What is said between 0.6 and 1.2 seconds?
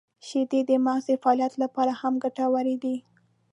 د مغز د